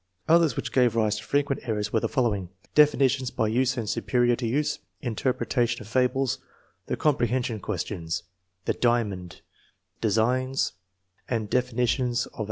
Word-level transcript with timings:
Others 0.27 0.55
which 0.55 0.71
gave 0.73 0.95
rise 0.95 1.17
to 1.17 1.23
frequent 1.23 1.61
errors 1.69 1.93
were 1.93 1.99
the 1.99 2.09
following: 2.09 2.49
definitions 2.73 3.29
by 3.29 3.47
use 3.49 3.77
and 3.77 3.87
superior 3.87 4.35
to 4.37 4.47
use, 4.47 4.79
interpretation 5.03 5.79
of 5.79 5.87
fables, 5.87 6.39
the 6.87 6.97
comprehension 6.97 7.59
questions, 7.59 8.23
the 8.65 8.73
diamond, 8.73 9.41
designs, 10.01 10.73
and 11.29 11.51
definitions 11.51 11.81
of 11.81 11.99
ab 11.99 12.05
1 12.07 12.15
Terman, 12.15 12.35
Lewis 12.35 12.39
M. 12.39 12.39